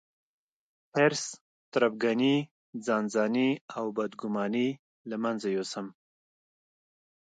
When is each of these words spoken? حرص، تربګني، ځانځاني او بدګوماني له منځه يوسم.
حرص، 0.93 1.25
تربګني، 1.71 2.35
ځانځاني 2.85 3.49
او 3.77 3.85
بدګوماني 3.97 4.67
له 5.09 5.15
منځه 5.23 5.47
يوسم. 5.57 5.87